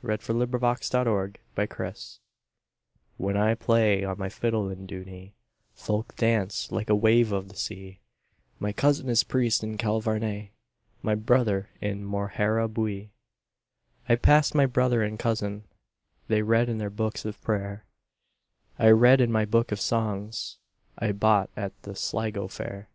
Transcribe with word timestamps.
1899. 0.00 1.06
11. 1.06 1.36
The 1.54 1.68
Fiddler 1.68 1.86
of 1.86 1.94
Dooney 1.94 2.18
WHEN 3.16 3.36
I 3.36 3.54
play 3.54 4.02
on 4.02 4.18
my 4.18 4.28
fiddle 4.28 4.68
in 4.68 4.88
Dooney, 4.88 5.34
Folk 5.72 6.16
dance 6.16 6.72
like 6.72 6.90
a 6.90 6.96
wave 6.96 7.30
of 7.30 7.46
the 7.48 7.54
sea; 7.54 8.00
My 8.58 8.72
cousin 8.72 9.08
is 9.08 9.22
priest 9.22 9.62
in 9.62 9.78
Kilvarnet, 9.78 10.48
My 11.00 11.14
brother 11.14 11.68
in 11.80 12.04
Moharabuiee.I 12.04 14.16
passed 14.16 14.52
my 14.52 14.66
brother 14.66 15.00
and 15.04 15.16
cousin:They 15.16 16.42
read 16.42 16.68
in 16.68 16.78
their 16.78 16.90
books 16.90 17.24
of 17.24 17.40
prayer;I 17.42 18.88
read 18.90 19.20
in 19.20 19.30
my 19.30 19.44
book 19.44 19.70
of 19.70 19.78
songsI 19.78 20.56
bought 21.14 21.50
at 21.56 21.80
the 21.82 21.94
Sligo 21.94 22.48
fair. 22.48 22.88